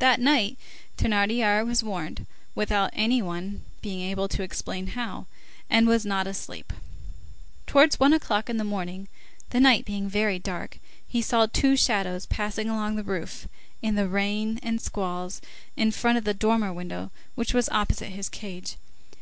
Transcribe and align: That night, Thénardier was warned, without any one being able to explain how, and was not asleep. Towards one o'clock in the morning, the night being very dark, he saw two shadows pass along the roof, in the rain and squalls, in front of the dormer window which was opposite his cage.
That 0.00 0.20
night, 0.20 0.58
Thénardier 0.98 1.66
was 1.66 1.82
warned, 1.82 2.26
without 2.54 2.90
any 2.92 3.22
one 3.22 3.62
being 3.80 4.02
able 4.02 4.28
to 4.28 4.42
explain 4.42 4.88
how, 4.88 5.24
and 5.70 5.86
was 5.86 6.04
not 6.04 6.26
asleep. 6.26 6.74
Towards 7.66 7.98
one 7.98 8.12
o'clock 8.12 8.50
in 8.50 8.58
the 8.58 8.64
morning, 8.64 9.08
the 9.48 9.60
night 9.60 9.86
being 9.86 10.10
very 10.10 10.38
dark, 10.38 10.78
he 11.08 11.22
saw 11.22 11.46
two 11.46 11.74
shadows 11.74 12.26
pass 12.26 12.58
along 12.58 12.96
the 12.96 13.02
roof, 13.02 13.48
in 13.80 13.94
the 13.94 14.08
rain 14.08 14.60
and 14.62 14.78
squalls, 14.78 15.40
in 15.74 15.90
front 15.90 16.18
of 16.18 16.24
the 16.24 16.34
dormer 16.34 16.70
window 16.70 17.10
which 17.34 17.54
was 17.54 17.70
opposite 17.70 18.10
his 18.10 18.28
cage. 18.28 18.76